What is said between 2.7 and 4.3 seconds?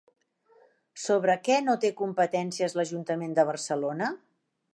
l'Ajuntament de Barcelona?